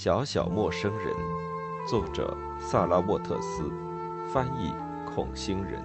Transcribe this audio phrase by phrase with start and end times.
[0.00, 1.12] 小小陌生人，
[1.84, 3.68] 作者萨拉沃特斯，
[4.32, 4.72] 翻译
[5.04, 5.82] 孔星人。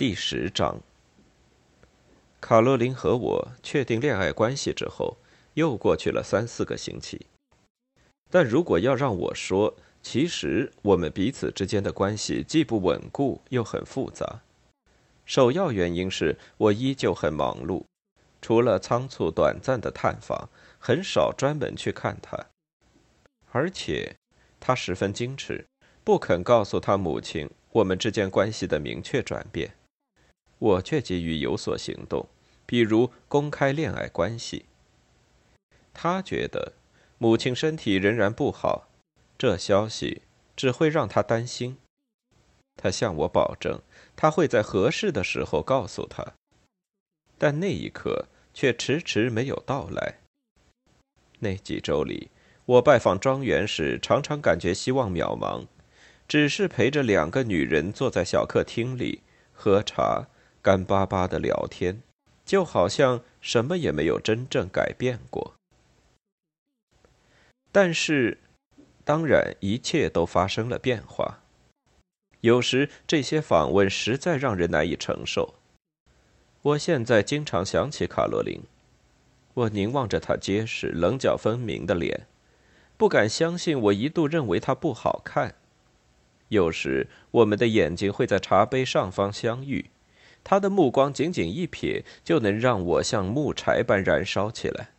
[0.00, 0.80] 第十章，
[2.40, 5.18] 卡洛琳和我确定恋爱关系之后，
[5.52, 7.26] 又过去了三四个星期。
[8.30, 14.40] 但如果要让我说，其实我们彼此之间的关系既不稳固又很复杂。
[15.26, 17.84] 首要原因是我依旧很忙碌，
[18.40, 20.48] 除了仓促短暂的探访，
[20.78, 22.46] 很少专门去看他。
[23.50, 24.16] 而且，
[24.58, 25.66] 他十分矜持，
[26.02, 29.74] 不肯告诉他母亲我们之间关系的明确转变。
[30.60, 32.28] 我却急于有所行动，
[32.64, 34.66] 比如公开恋爱关系。
[35.92, 36.74] 他觉得
[37.18, 38.88] 母亲身体仍然不好，
[39.36, 40.22] 这消息
[40.54, 41.76] 只会让他担心。
[42.76, 43.80] 他向我保证，
[44.14, 46.34] 他会在合适的时候告诉他，
[47.36, 50.20] 但那一刻却迟迟没有到来。
[51.40, 52.30] 那几周里，
[52.66, 55.66] 我拜访庄园时，常常感觉希望渺茫，
[56.28, 59.22] 只是陪着两个女人坐在小客厅里
[59.52, 60.28] 喝茶。
[60.62, 62.02] 干巴巴的聊天，
[62.44, 65.54] 就好像什么也没有真正改变过。
[67.72, 68.38] 但是，
[69.04, 71.40] 当然，一切都发生了变化。
[72.40, 75.54] 有时这些访问实在让人难以承受。
[76.62, 78.62] 我现在经常想起卡罗琳，
[79.54, 82.26] 我凝望着她结实、棱角分明的脸，
[82.96, 85.54] 不敢相信我一度认为她不好看。
[86.48, 89.90] 有时，我们的眼睛会在茶杯上方相遇。
[90.42, 94.90] 他的目光仅仅一瞥，就能让我像木柴般燃烧起来。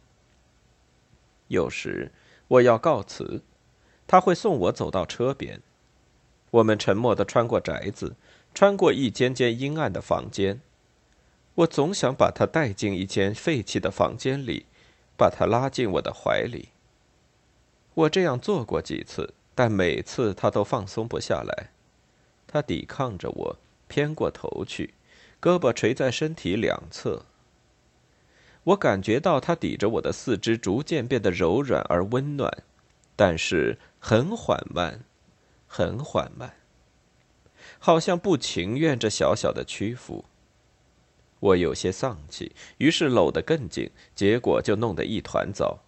[1.47, 2.11] 有时
[2.47, 3.41] 我要告辞，
[4.07, 5.61] 他会送我走到车边。
[6.51, 8.15] 我们沉默地穿过宅子，
[8.53, 10.61] 穿过一间间阴暗的房间。
[11.55, 14.65] 我总想把他带进一间废弃的房间里，
[15.17, 16.69] 把他拉进我的怀里。
[17.93, 21.71] 我这样做过几次，但每次他都放松不下来。
[22.47, 24.93] 他抵抗着我，偏过头去。
[25.41, 27.25] 胳膊垂在身体两侧，
[28.63, 32.63] 我感觉到他抵着我的四肢逐渐变得柔软而温暖，
[33.15, 35.03] 但是很缓慢，
[35.65, 36.53] 很缓慢，
[37.79, 40.25] 好像不情愿这小小的屈服。
[41.39, 45.79] 我有些丧气，于是搂得更紧，结果就弄得一团糟。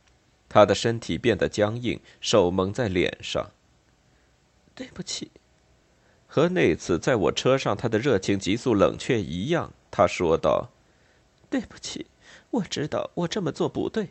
[0.49, 3.51] 他的身体变得僵硬，手蒙在脸上。
[4.73, 5.29] 对不起。
[6.33, 10.71] 和那次在我车上他的热情急速冷却一样，他说道
[11.47, 12.07] ：“对不起，
[12.49, 14.09] 我知道我这么做不对，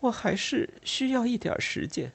[0.00, 2.12] 我还是需要一点时间。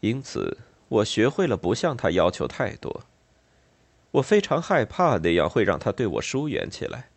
[0.00, 0.58] 因此，
[0.88, 3.04] 我学会了不向他要求太多。
[4.10, 7.08] 我非常害怕那样会让他对我疏远起来。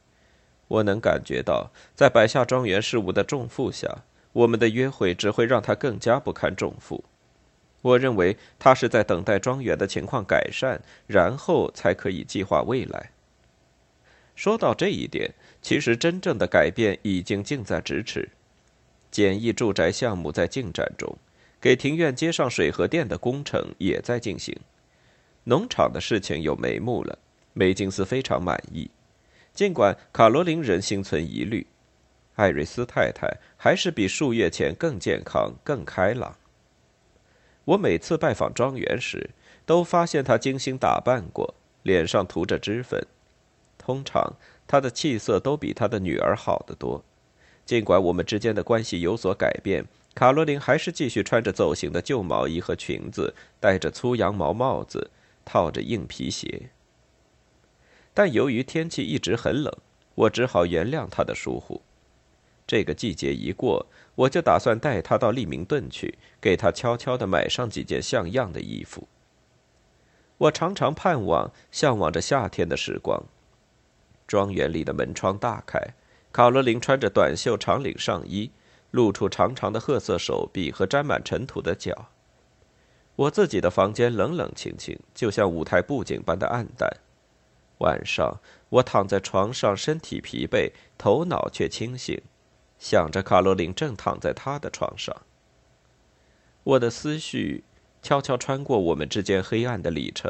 [0.69, 7.03] 我能感觉到，在摆下庄园事务的重负下，我们的约会只会让他更加不堪重负。”
[7.83, 13.11] 我认为他是在等待庄园的情况改善，然后才可以计划未来。
[14.35, 18.29] 说到这一点，其实真正的改变已经近在咫尺。
[19.11, 21.16] 简易住宅项目在进展中，
[21.61, 24.57] 给庭院接上水和电的工程也在进行。
[25.43, 27.19] 农场的事情有眉目了，
[27.51, 28.89] 梅金斯非常满意。
[29.53, 31.67] 尽管卡罗琳人心存疑虑，
[32.35, 36.35] 艾瑞斯太太还是比数月前更健康、更开朗。
[37.66, 39.29] 我每次拜访庄园时，
[39.66, 43.05] 都发现他精心打扮过，脸上涂着脂粉。
[43.78, 44.34] 通常，
[44.67, 47.03] 他的气色都比他的女儿好得多。
[47.66, 55.11] 尽管我们之间的关系有所改变，卡罗琳还是继续穿着走形的旧毛衣和裙子，戴着粗羊毛帽子，
[55.46, 56.70] 套着硬皮鞋。
[58.14, 59.73] 但由于天气一直很冷，
[60.16, 61.82] 我只好原谅他的疏忽。
[62.67, 69.07] 这个季节一过，我就打算带他到利明顿去，给他悄悄地买上几件像样的衣服。
[70.37, 73.23] 我常常盼望、向往着夏天的时光。
[74.27, 75.79] 庄园里的门窗大开，
[76.31, 78.51] 卡罗琳穿着短袖长领上衣，
[78.91, 82.09] 露出长长的褐色手臂和沾满尘土的脚。
[83.15, 86.89] 我自己的房间冷冷清清，就像舞台布景般的暗淡。
[87.79, 88.39] 晚上，
[88.69, 92.21] 我躺在床上，身体疲惫，头脑却清醒。
[92.84, 95.16] 想着卡罗琳正躺在他的床上。
[96.66, 97.64] 我的思绪
[98.02, 100.30] 悄悄穿过我们之间黑暗的里程，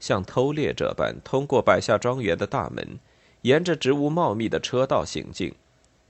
[0.00, 2.98] 像偷猎者般通过百下庄园的大门，
[3.42, 5.54] 沿着植物茂密的车道行进，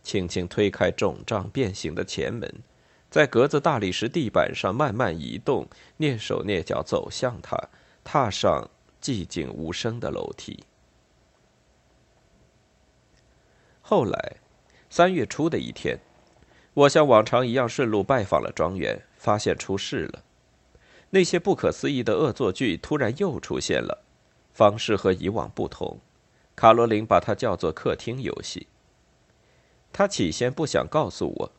[0.02, 2.50] 轻轻推开肿胀变形的前门，
[3.10, 5.68] 在格子大理石地板上慢慢移动，
[5.98, 7.54] 蹑手蹑脚走向他，
[8.02, 8.70] 踏上
[9.02, 10.64] 寂静无声的楼梯。
[13.82, 14.35] 后来，
[14.96, 15.98] 三月初的一天，
[16.72, 20.24] 我像往常一样顺路拜访了庄园，发现出事了。
[21.10, 24.02] 那些不可思议的恶作剧突然又出现了，
[24.54, 25.98] 方式和以往不同。
[26.54, 28.68] 卡罗琳把它叫做客厅游戏。
[29.92, 31.52] 他起先不想告诉我，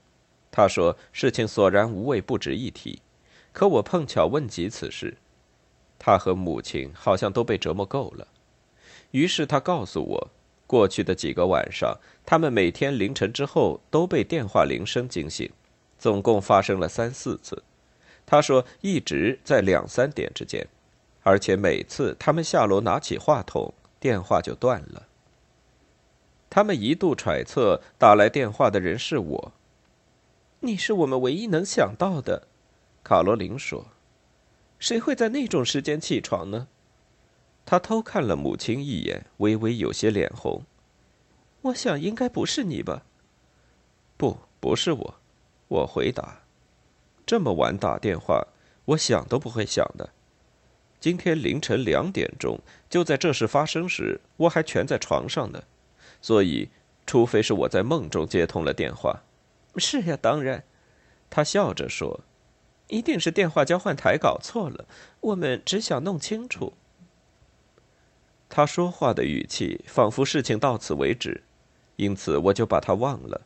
[0.50, 3.04] 他说事情索然无味，不值一提。
[3.54, 5.16] 可我碰巧问及此事，
[6.00, 8.28] 他和母亲好像都被折磨够了。
[9.12, 10.30] 于是他告诉我。
[10.68, 15.50] 过去的几个晚上，他们每天凌晨之后都被电话铃声惊醒，
[15.98, 17.64] 总共发生了三四次。
[18.26, 20.68] 他说一直在两三点之间，
[21.24, 25.08] 而且每次他们下楼拿起话筒，电话就断了。
[26.50, 29.52] 他们一度揣测打来电话的人是我。
[30.60, 32.48] 你是我们唯一能想到的，
[33.04, 33.88] 卡罗琳说。
[34.80, 36.68] 谁会在那种时间起床呢？
[37.70, 40.64] 他偷看了母亲一眼，微微有些脸红。
[41.64, 43.04] 我想应该不是你吧？
[44.16, 45.16] 不，不是我。
[45.68, 46.44] 我回答。
[47.26, 48.48] 这么晚打电话，
[48.86, 50.12] 我想都不会想的。
[51.02, 55.62] 今天凌晨两点钟，就在这事发生时，我还蜷在床上呢。
[56.22, 56.70] 所以，
[57.06, 59.24] 除非是我在梦中接通了电话。
[59.76, 60.64] 是呀，当然。
[61.30, 62.22] 他笑着说
[62.88, 64.86] ：“一定是电话交换台搞错了。
[65.20, 66.72] 我们只想弄清楚。”
[68.50, 71.44] 他说话的语气仿佛事情到此为止，
[71.98, 73.42] 因此我就把他忘了。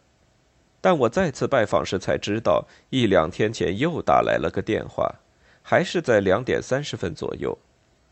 [0.79, 5.15] 但我再次拜访时才知道，一两天前又打来了个电话，
[5.61, 7.57] 还是在两点三十分左右。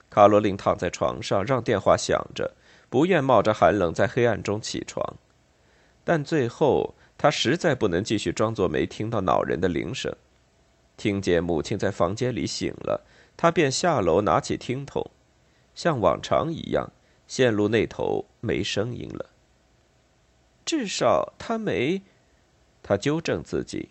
[0.09, 2.55] 卡罗琳躺在床上，让电话响着，
[2.89, 5.15] 不愿冒着寒冷在黑暗中起床。
[6.03, 10.15] 但最后，他实在不能继续装作没听到恼人的铃声。
[10.97, 13.05] 听见母亲在房间里醒了，
[13.37, 15.09] 他便下楼拿起听筒。
[15.79, 16.91] 像往常一样，
[17.25, 19.29] 线路那头没声音了。
[20.65, 22.01] 至少他没，
[22.83, 23.87] 他纠正自己，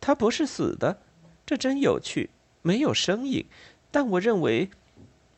[0.00, 0.98] 他不是死的，
[1.44, 2.30] 这真有趣。
[2.62, 3.44] 没有声音，
[3.90, 4.70] 但我认为，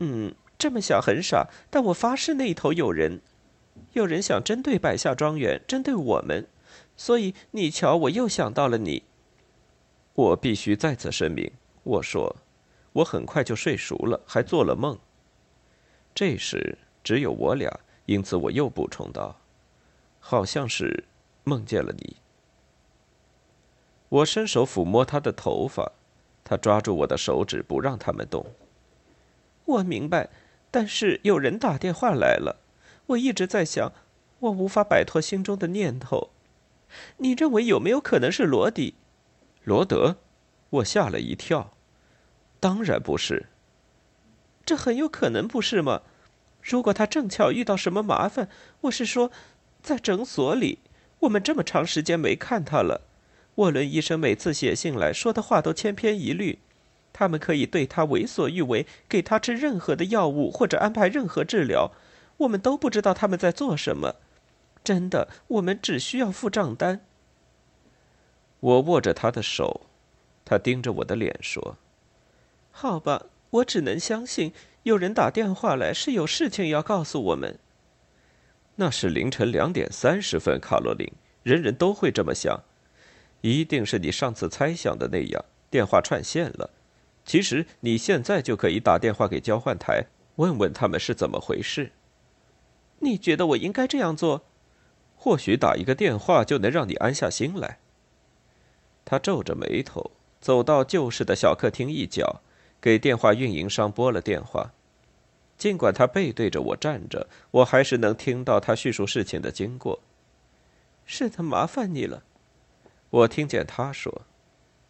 [0.01, 3.23] 嗯，这么想很傻，但我发誓那一头有人，
[3.95, 6.47] 有人想针对百下庄园，针对我们，
[6.99, 9.05] 所以你瞧，我又想到了你。
[10.13, 11.51] 我必须再次声明，
[11.83, 12.37] 我说，
[12.93, 14.99] 我很快就睡熟了，还做了梦。
[16.14, 19.41] 这时只有我俩，因此我又补充道
[20.20, 21.05] ：“好像是
[21.44, 22.17] 梦见了你。”
[24.09, 25.93] 我伸手抚摸他的头发，
[26.44, 28.44] 他抓住我的手指不让他们动。
[29.64, 30.29] 我明白，
[30.70, 32.58] 但是有人打电话来了。
[33.06, 33.93] 我一直在想，
[34.41, 36.31] 我无法摆脱心中的念头。
[37.17, 38.94] 你认为有没有可能是罗迪？
[39.65, 40.17] 罗德？
[40.69, 41.73] 我吓了一跳。
[42.61, 43.46] 当然不是。
[44.65, 46.03] 这很有可能不是吗？
[46.63, 48.49] 如果他正巧遇到什么麻烦，
[48.83, 49.33] 我是说，
[49.83, 50.79] 在诊所里，
[51.21, 53.01] 我们这么长时间没看他了。
[53.57, 56.61] 沃伦医生每次写信来说的话都千篇一律。
[57.13, 61.91] 他们可以对他为所欲为，给他吃任何的药物或者安排任何治疗。
[62.39, 64.15] 我们都不知道他们在做什么。
[64.85, 67.01] 真的，我们只需要付账单。
[68.61, 69.83] 我握着他的手，
[70.45, 71.77] 他盯着我的脸说
[72.71, 74.53] ：“好吧。”我只能相信，
[74.85, 77.59] 有人打电话来是有事情要告诉我们。
[78.77, 82.63] 那是凌晨两点三十分，卡罗琳，人人都会这么想。
[83.43, 86.71] 一定是你上次猜想的那样，电话串线了。
[87.25, 90.06] 其实你现在就可以打电话给交换台，
[90.37, 91.93] 问问他们是怎么回事。
[93.01, 94.43] 你觉得我应该这样做？
[95.15, 97.79] 或许打一个电话就能让你安下心来。
[99.05, 102.41] 他皱着眉头，走到旧式的小客厅一角。
[102.82, 104.72] 给电话运营商拨了电话，
[105.56, 110.01] 尽管他背对着我站着，我还是能听到他叙述事情的经过。
[111.06, 112.24] 是的，麻烦你了，
[113.10, 114.22] 我听见他说，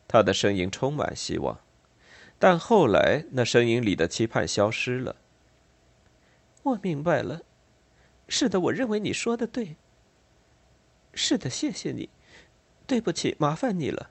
[0.08, 1.60] 他的声音充满希望，
[2.38, 5.16] 但后来那声音里的期盼消失了。
[6.62, 7.42] 我明白了，
[8.26, 9.76] 是的，我认为你说的对。
[11.12, 12.08] 是的，谢谢你，
[12.86, 14.10] 对不起，麻烦你了。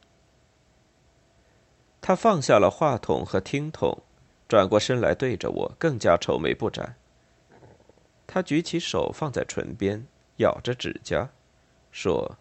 [2.01, 4.01] 他放下了话筒和听筒，
[4.47, 6.95] 转过身来对着我，更加愁眉不展。
[8.25, 11.29] 他举起手放在唇边，咬着指甲，
[11.91, 12.37] 说：“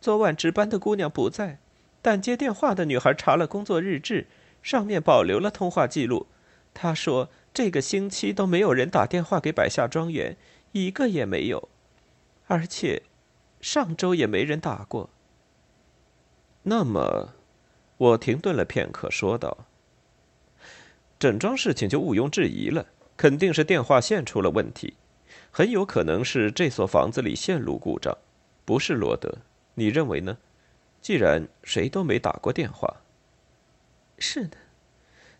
[0.00, 1.58] 昨晚值班的姑娘不在，
[2.00, 4.26] 但接电话的女孩查了工作日志，
[4.62, 6.26] 上面保留了通话记录。
[6.72, 10.36] 她说这个星期都没有人打电话给百夏庄园，
[10.72, 11.68] 一个也没有，
[12.46, 13.02] 而且
[13.60, 15.10] 上周也没人打过。
[16.62, 17.34] 那么，
[18.02, 19.56] 我停顿了片刻，说道
[21.20, 22.84] ：“整桩事情就毋庸置疑了，
[23.16, 24.94] 肯定是电话线出了问题，
[25.52, 28.18] 很有可能是这所房子里线路故障，
[28.64, 29.32] 不是罗德。
[29.74, 30.36] 你认为呢？
[31.00, 33.02] 既然谁都没打过电话。”
[34.18, 34.56] 是的，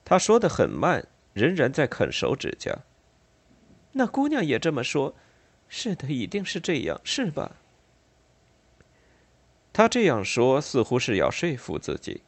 [0.04, 2.78] 他说的很慢，仍然在啃手指甲。
[3.90, 5.16] 那姑娘也这么说。
[5.68, 7.56] 是的，一定是这样，是吧？
[9.72, 12.22] 他这样说似乎是要说服自己，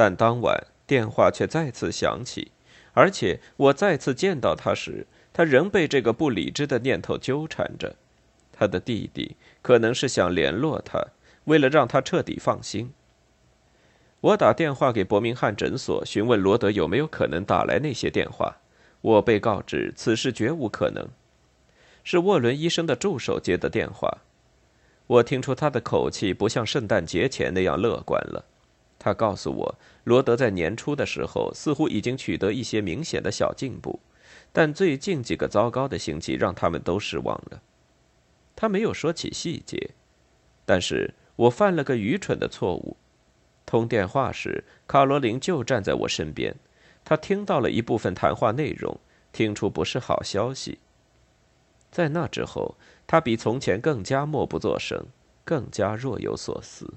[0.00, 2.52] 但当晚电话却再次响起，
[2.94, 7.96] 而且我再次见到他时，他仍被这个不理智的念头纠缠着。
[8.50, 11.08] 他的弟弟可能是想联络他，
[11.44, 12.94] 为了让他彻底放心。
[14.22, 18.56] 我打电话给伯明翰诊所询问罗德有没有可能打来那些电话，
[19.02, 21.06] 我被告知此事绝无可能。
[22.02, 24.22] 是沃伦医生的助手接的电话。
[25.06, 28.46] 我听出他的口气不像圣诞节前那样乐观了。
[29.00, 33.98] 他告诉我，罗德在年初的时候似乎已经取得一些明显的小进步，
[34.52, 37.60] 但最近几个糟糕的星期让他们都失望了。
[38.54, 39.90] 他没有说起细节，
[40.64, 42.96] 但是我犯了个愚蠢的错误。
[43.66, 46.54] 通电话时，卡罗琳就站在我身边，
[47.04, 49.00] 她听到了一部分谈话内容，
[49.32, 50.78] 听出不是好消息。
[51.90, 52.76] 在那之后。
[53.10, 55.04] 他比从前更加默不作声，
[55.44, 56.94] 更加若有所思，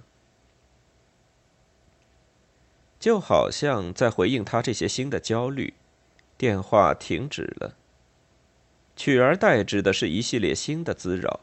[3.04, 5.74] 就好像在回应他这些新的焦虑。
[6.38, 7.76] 电话停止了，
[8.96, 11.42] 取而代之的是一系列新的滋扰。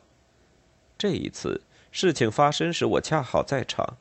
[0.96, 1.60] 这一次
[1.92, 3.98] 事情发生时，我恰好在场，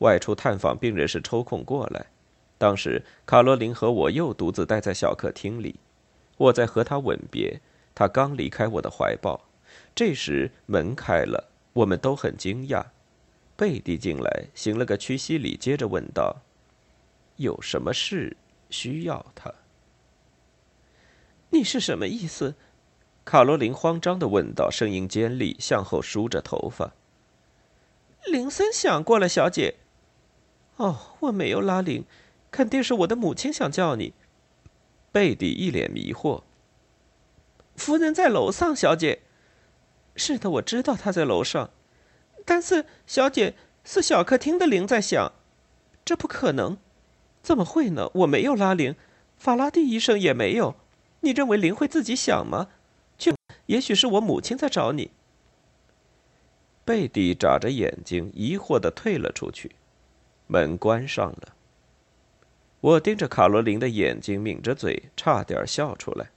[0.00, 2.08] 外出探访病人时抽空过来。
[2.58, 5.76] 当时卡罗琳和我又独自待在小客厅里，
[6.36, 7.62] 我在和她吻别，
[7.94, 9.48] 她刚离开我的怀抱。
[9.94, 12.84] 这时门开了，我们都很惊讶。
[13.56, 16.42] 贝蒂进来，行了个屈膝礼，接着问道
[17.38, 18.36] ：“有什么事
[18.70, 19.52] 需要他？”
[21.50, 22.54] 你是什么意思？
[23.24, 26.92] 卡罗琳慌张的问道，声音尖利，向后梳着头发。
[28.26, 29.76] 林森想过了，小姐。
[30.76, 32.04] 哦，我没有拉铃，
[32.50, 34.14] 肯定是我的母亲想叫你。
[35.10, 36.42] 贝蒂一脸迷惑。
[37.76, 39.22] 夫人在楼上，小姐。
[40.14, 41.70] 是的，我知道她在楼上，
[42.44, 43.54] 但是小姐
[43.84, 45.32] 是小客厅的铃在响，
[46.04, 46.76] 这不可能，
[47.48, 48.10] 怎么会呢？
[48.12, 48.94] 我没有拉铃，
[49.38, 50.74] 法拉第医生也没有。
[51.20, 52.68] 你认为铃会自己响吗？
[53.16, 55.12] 就也许是我母亲在找你。
[56.84, 59.76] 贝蒂眨着眼睛，疑惑的退了出去，
[60.46, 61.54] 门关上了。
[62.82, 66.28] 我盯着卡罗琳的眼睛，抿着嘴，差点笑出来，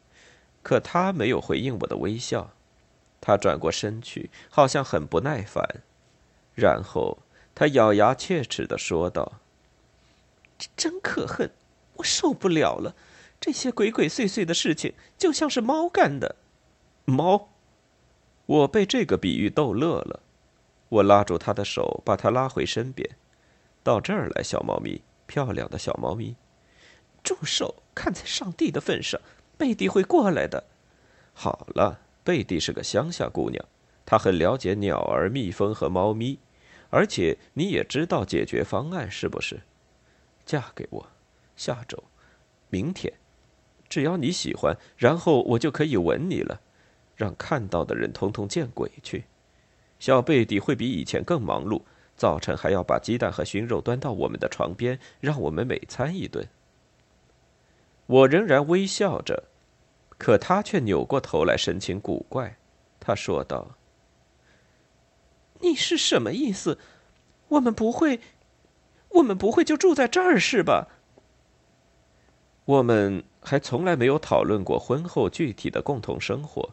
[0.63, 2.51] 可她没有回应我的微笑。
[3.20, 5.82] 他转过身去，好像很不耐烦，
[6.56, 7.18] 然后
[7.53, 9.34] 他咬牙切齿的说道
[10.75, 11.51] ：“真可恨，
[11.96, 12.96] 我受不了了！
[13.39, 16.36] 这些鬼鬼祟祟的事情，就像是猫干的。”
[17.06, 17.50] 猫，
[18.46, 20.22] 我被这个比喻逗乐了。
[20.89, 23.10] 我拉住他的手，把他拉回身边，
[23.84, 26.36] 到这儿来，小猫咪，漂亮的小猫咪。
[27.24, 27.84] 住手！
[27.94, 29.20] 看在上帝的份上，
[29.58, 30.65] 贝蒂会过来的。
[31.34, 32.01] 好了。
[32.24, 33.65] 贝蒂是个乡下姑娘，
[34.06, 36.38] 她很了解鸟儿、蜜蜂和猫咪，
[36.91, 39.62] 而且你也知道解决方案，是不是？
[40.45, 41.07] 嫁给我，
[41.55, 42.03] 下周，
[42.69, 43.13] 明天，
[43.88, 46.62] 只要你喜欢，然后我就可以吻你了，
[47.15, 49.25] 让看到的人通通见鬼去。
[50.00, 51.83] 小贝蒂会比以前更忙碌，
[52.15, 56.48] 早晨还要把鸡蛋和熏肉端到我们的床边，让我们每餐一顿。
[58.07, 59.45] 我仍然微笑着。
[60.17, 62.55] 可他却扭过头来，神情古怪。
[63.00, 63.69] 他说道
[65.62, 66.77] ：“你是什么意思？
[67.48, 68.19] 我们不会，
[69.15, 70.88] 我们不会就住在这儿是吧？
[72.65, 76.70] 我们还从来没有讨论过婚后具体的共同生活。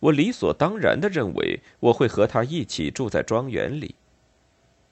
[0.00, 3.94] 我理所当然的认为我会和他一起住在庄园里。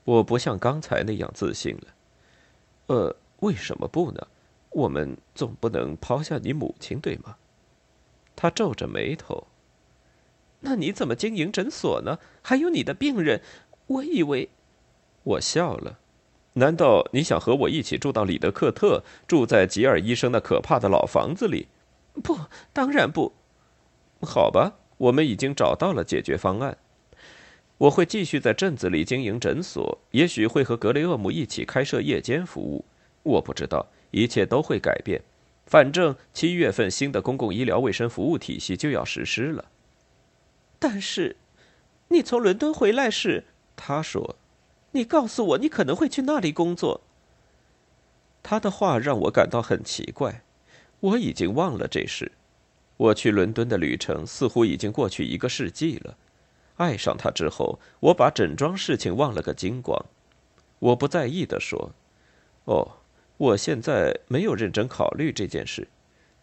[0.05, 1.83] 我不像刚才那样自信了。
[2.87, 4.27] 呃，为什么不呢？
[4.71, 7.37] 我们总不能抛下你母亲，对吗？”
[8.37, 9.47] 他皱着眉头。
[10.61, 12.19] 那你怎么经营诊所呢？
[12.43, 13.43] 还有你的病人，
[13.87, 14.51] 我以为……
[15.25, 15.99] 我笑了。
[16.55, 21.69] 难道你想和我一起住到里德克特，住在吉尔医生那可怕的老房子里？
[22.23, 22.37] 不，
[22.73, 23.33] 当然不。
[24.23, 26.77] 好吧，我们已经找到了解决方案。
[27.77, 32.85] 我会继续在镇子里经营诊所，也许会和格雷厄姆一起开设夜间服务。
[33.23, 35.23] 我不知道，一切都会改变。
[35.67, 39.67] 反正七月份新的公共医疗卫生服务体系就要实施了。
[40.81, 41.37] 但是，
[42.09, 43.45] 你从伦敦回来时，
[43.77, 44.37] 他说
[44.93, 47.03] ：“你告诉我你可能会去那里工作。”
[48.43, 50.43] 他的话让我感到很奇怪。
[51.01, 52.33] 我已经忘了这事。
[52.97, 56.17] 我去伦敦的旅程似乎已经过去一个世纪了。
[56.77, 60.05] 爱上他之后，我把整桩事情忘了个精光。
[60.79, 61.93] 我不在意地说
[62.65, 62.93] ：“哦。”
[63.39, 65.87] 我现在没有认真考虑这件事。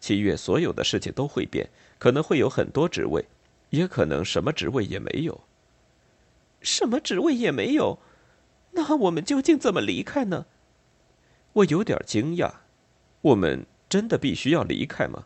[0.00, 3.26] 七月所有的事情都会变，可能会有很多职位，
[3.68, 5.38] 也可能什么职位也没有。
[6.62, 7.98] 什么职位也没有？
[8.76, 10.46] 那我们究竟怎么离开呢？
[11.54, 12.52] 我有点惊讶。
[13.22, 15.24] 我们真的必须要离开吗？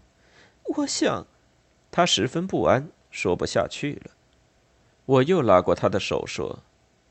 [0.77, 1.27] 我想，
[1.91, 4.13] 他十分不安，说不下去了。
[5.05, 6.61] 我又拉过他的手说：“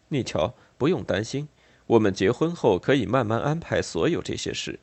[0.08, 1.50] 你瞧，不用担心。”
[1.88, 4.79] 我们结婚后可以慢慢安排所有这些事，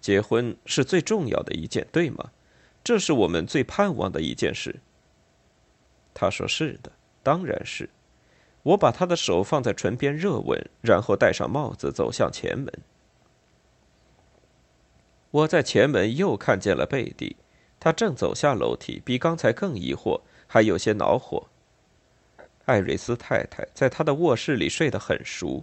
[0.00, 2.32] 结婚是最重要的一件，对吗？
[2.82, 4.80] 这是我们最盼望的一件事。
[6.12, 7.88] 他说：“是的，当然是。”
[8.66, 12.72] 我把他的手放在唇边热吻，然后戴上帽子走向前门。
[15.30, 17.36] 我在前门又看见了贝蒂，
[17.78, 21.46] 他正走下楼梯，比刚才更疑惑，还有些恼火。
[22.64, 25.62] 艾瑞斯太太在他的卧室里睡得很熟。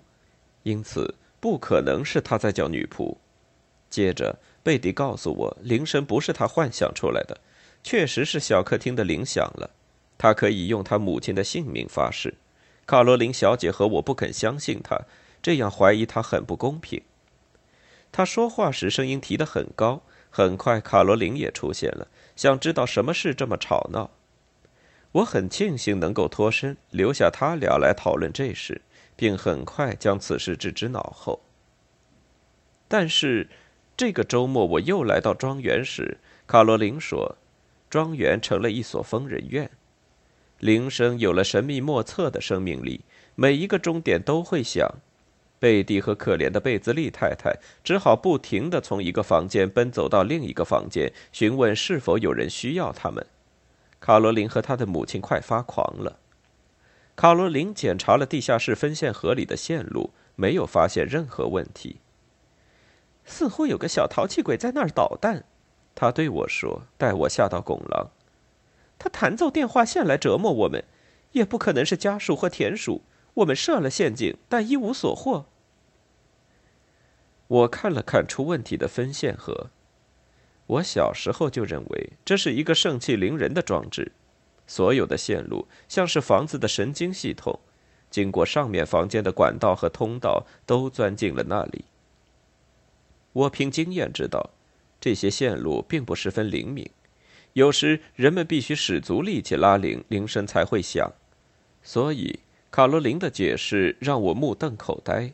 [0.62, 3.18] 因此，不可能是他在叫女仆。
[3.90, 7.38] 接着，贝蒂告诉我，铃声不是他幻想出来的，
[7.84, 9.70] 确实是小客厅的铃响了。
[10.18, 12.34] 他可以用他母亲的性命发誓。
[12.86, 15.02] 卡罗琳小姐和我不肯相信他，
[15.42, 17.02] 这样怀疑他很不公平。
[18.12, 20.04] 他说话时声音提得很高。
[20.30, 24.10] 很快，卡罗琳也出现了，想知道什么事这么吵闹。
[25.12, 28.82] 我很庆幸能够脱身，留下他俩来讨论这事。
[29.16, 31.42] 并很快将此事置之脑后。
[32.88, 33.48] 但是，
[33.96, 36.18] 这个周末我又来到庄园时，
[36.48, 37.38] 卡罗琳说，
[37.92, 39.70] 庄园成了一所疯人院，
[40.64, 43.02] 铃声有了神秘莫测的生命力，
[43.36, 44.90] 每一个钟点都会响。
[45.60, 53.26] 贝蒂和可怜的贝兹利太太只好不停地从一个房间奔走到另一个房间，询问是否有人需要他们。
[54.00, 56.18] 卡罗琳和他的母亲快发狂了。
[57.18, 61.98] 卡罗琳检查了地下室分线盒里的线路，没有发现任何问题。
[63.26, 65.44] 似乎有个小淘气鬼在那儿捣蛋，
[65.94, 68.10] 他对我说：“带我下到拱廊。”
[68.98, 70.84] 他弹奏电话线来折磨我们，
[71.34, 73.02] 也不可能是家鼠或田鼠。
[73.36, 75.46] 我们设了陷阱，但一无所获。
[77.48, 79.70] 我看了看出问题的分线盒，
[80.68, 84.12] 我小时候就认为这是一个盛气凌人的装置。
[84.66, 87.60] 所有的线路像是房子的神经系统，
[88.10, 91.86] 经过上面房间的管道和通道，都钻进了那里。
[93.34, 94.52] 我凭经验知道，
[95.02, 96.90] 这些线路并不十分灵敏，
[97.54, 101.12] 有时人们必须使足力气拉铃，铃声才会响。
[101.82, 102.40] 所以，
[102.72, 105.34] 卡罗琳的解释让我目瞪口呆。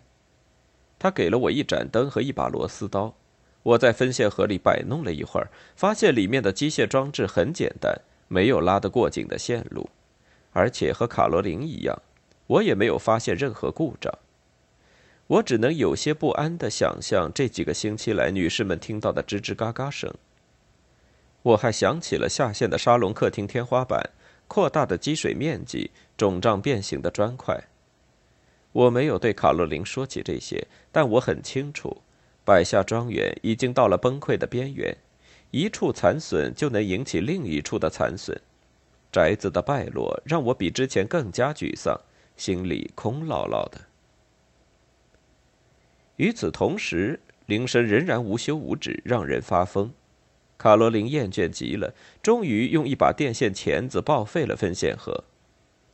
[0.97, 3.15] 他给了我一盏灯和一把螺丝刀。
[3.63, 8.01] 我在分线盒里摆弄了一会儿，发现里面的机械装置很简单。
[8.27, 9.89] 没有拉得过紧的线路，
[10.51, 11.99] 而且和卡罗琳一样，
[12.47, 14.13] 我也没有发现任何故障。
[15.27, 20.13] 我只能有些不安地想象这几个星期来女士们听到的吱吱嘎嘎声。
[21.41, 24.09] 我还想起了下线的沙龙客厅天花板、
[24.47, 27.63] 扩大的积水面积、肿胀变形的砖块。
[28.71, 32.01] 我没有对卡洛琳说起这些，但我很清楚，
[32.45, 34.95] 百下庄园已经到了崩溃的边缘。
[35.51, 38.39] 一处残损就能引起另一处的残损，
[39.11, 41.99] 宅子的败落让我比之前更加沮丧，
[42.37, 43.81] 心里空落落的。
[46.17, 49.91] 与此同时，铃声仍然无休无止，让人发疯。
[50.59, 55.23] 卡罗琳厌倦极了，终于用一把电线钳子报废了分线盒。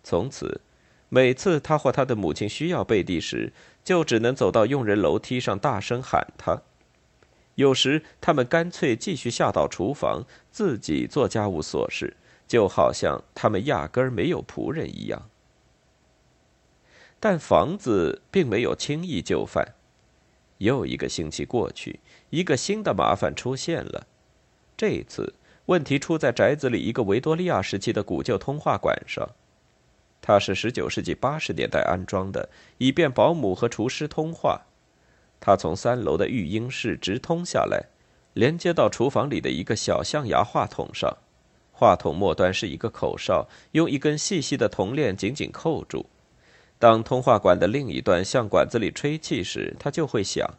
[0.03, 0.59] 从此，
[1.07, 6.63] 每次他或他的母亲需要贝蒂时，就只能走到佣人楼梯上大声喊他。
[7.53, 15.29] 有时他们干脆继续下到厨房，自己做家务琐事，就好像他们压根儿没有仆人一样。
[17.19, 19.75] 但房子并没有轻易就范。
[20.57, 21.99] 又一个星期过去，
[22.31, 24.07] 一个新的麻烦出现了。
[24.77, 25.33] 这一次
[25.67, 29.29] 问题出在宅子里一个维多利亚时期的古旧通话管上，
[30.21, 34.61] 它是十九世纪八十年代安装的，以便保姆和厨师通话。
[35.39, 37.85] 他从三楼的育婴室直通下来，
[38.33, 41.17] 连接到厨房里的一个小象牙话筒上。
[41.71, 46.05] 话筒末端是一个口哨，用一根细细的铜链紧紧扣住。
[46.79, 50.49] 当通话管的另一端向管子里吹气时，它就会响。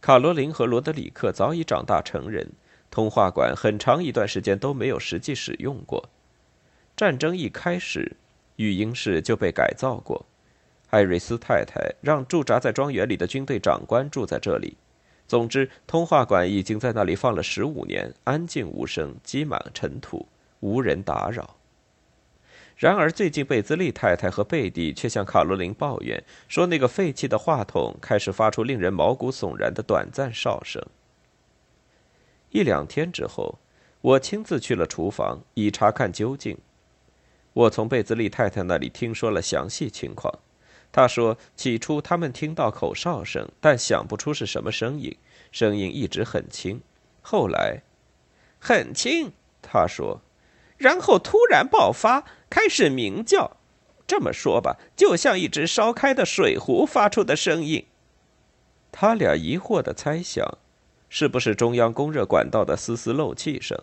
[0.00, 2.52] 卡罗琳和罗德里克早已长大成人，
[2.90, 6.08] 通话管很长一段时间都没有实际使用过。
[6.96, 8.16] 战争一开始，
[8.56, 10.26] 育婴室就被改造过。
[10.90, 14.76] 艾瑞斯太太让驻扎在庄园里的军队长官住在这里。
[15.28, 20.26] 总之，通话管已经在那里放了十五年，安静无声，积满尘土，
[20.58, 21.54] 无人打扰。
[22.76, 30.84] 然而，最近贝兹利太太和贝蒂却向卡罗琳抱怨说，那个废弃的话筒开始发出令人毛骨悚然的短暂哨声。
[32.50, 33.58] 一两天之后，
[34.00, 36.56] 我亲自去了厨房，以查看究竟。
[37.52, 40.32] 我从贝兹利太太那里听说了详细情况。
[40.92, 45.16] 她说，起初他们听到口哨声，但想不出是什么声音，
[45.52, 46.80] 声音一直很轻。
[47.22, 47.82] 后来，
[48.58, 49.32] 很轻，
[49.62, 50.20] 她说，
[50.76, 52.24] 然后突然爆发。
[52.50, 53.58] 开始鸣叫，
[54.08, 57.86] 这么说吧，就像一只烧开的水壶发出的声音。
[58.90, 60.58] 他俩疑惑的猜想，
[61.10, 63.78] 是不是中央供热管道的丝丝漏气声？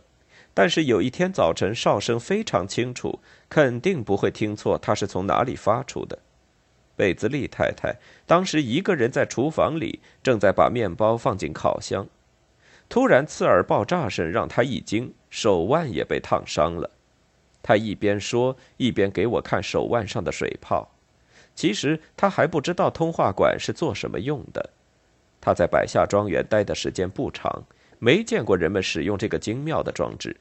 [0.53, 6.17] 但是有一天早晨哨声非常清楚，肯定不会听错，它是从哪里发出的？
[6.95, 12.07] 贝兹利太太当时一个人在厨房里，正在把面包放进烤箱，
[12.89, 16.89] 突然刺耳爆炸声让她一惊，手腕也被烫伤了。
[17.61, 20.89] 他一边说，一边给我看手腕上的水泡。
[21.53, 24.69] 其实他还不知道通话管是做什么用的。
[25.39, 27.63] 他在百下庄园待的时间不长，
[27.99, 30.35] 没见过人们使用这个精妙的装置。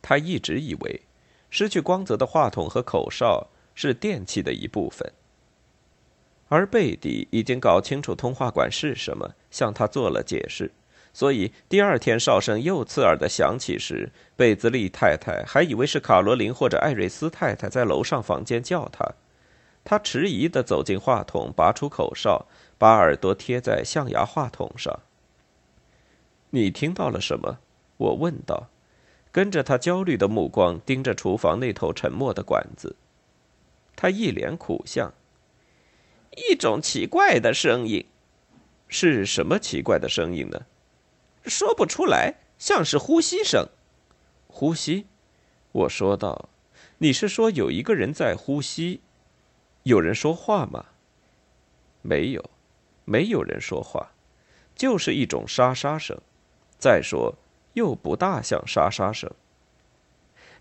[0.00, 1.02] 他一直以为，
[1.50, 5.12] 失去光泽的话筒和口哨是电器的一部分。
[6.48, 10.70] 而贝蒂已经搞清楚通话管是什么，向他做了解释。
[11.14, 19.06] 所以第二天哨声又刺耳的响起时，贝兹利太太还以为是卡罗琳或者艾瑞斯太太在楼上房间叫她。
[19.84, 22.46] 她迟疑地走进话筒，拔出口哨，
[22.82, 25.02] 把耳朵贴在象牙话筒上。
[26.50, 27.60] “你听到了什么？”
[27.96, 28.70] 我问道，
[29.30, 32.96] 跟着他焦虑的目光盯着厨房那头沉默的管子。
[33.94, 35.14] 他一脸苦相。
[36.32, 38.04] 一种奇怪的声音。
[38.88, 40.62] 是什么奇怪的声音呢？
[41.44, 43.68] 说不出来，像是呼吸声。
[44.48, 45.06] 呼吸，
[45.70, 46.48] 我说道
[46.98, 49.02] ：“你是说有一个人在呼吸？
[49.84, 50.86] 有人说话吗？”
[52.02, 52.50] 没有，
[53.12, 54.12] 没有人说话，
[54.74, 56.18] 就是一种沙沙声。
[56.78, 57.34] 再说，
[57.74, 59.30] 又不大像沙沙声。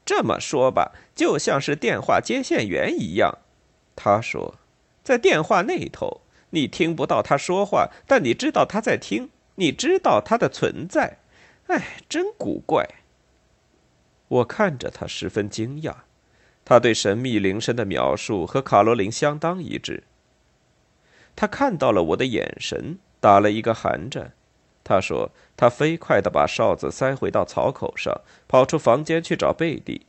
[0.03, 3.37] 这么说吧，就像是电话接线员一样。
[3.95, 4.55] 他说
[5.01, 11.19] ：“在电话那头，你听不到他说话，但你知道他在听。”你知道他的存在，
[11.67, 12.87] 哎，真古怪。
[14.27, 15.93] 我看着他，十分惊讶。
[16.65, 20.03] 他对神秘铃声的描述和卡罗琳相当一致。
[21.35, 24.33] 他看到了我的眼神，打了一个寒战。
[24.83, 30.05] 他说：“他飞快地把哨子塞回到槽口上，跑出房间去找贝蒂。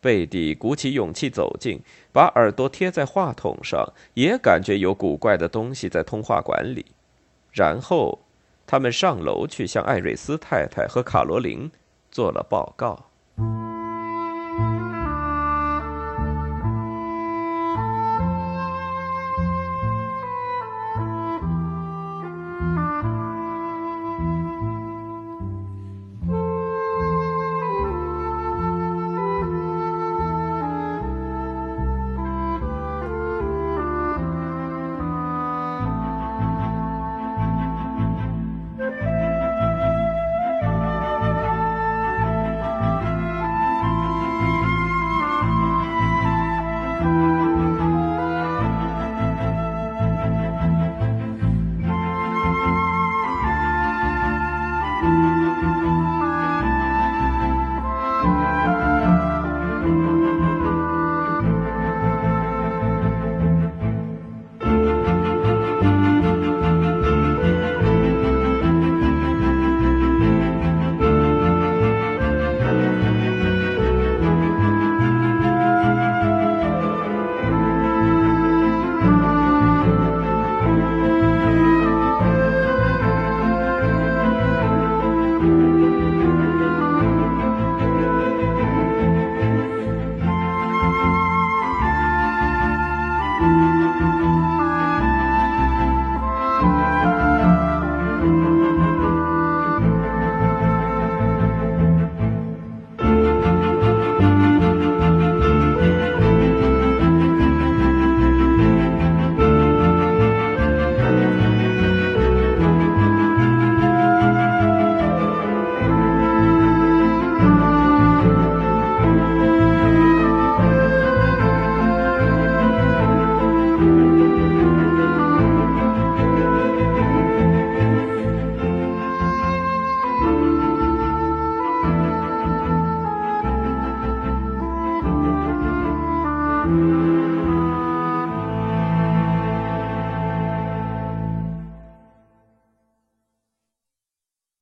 [0.00, 1.80] 贝蒂鼓起勇气走近，
[2.12, 6.86] 把耳朵贴在话筒上，也感觉有古怪的东西在通话管里。
[7.52, 8.20] 然后。”
[8.70, 11.70] 他们上楼去向艾瑞斯太太和卡罗琳
[12.10, 13.06] 做了报告。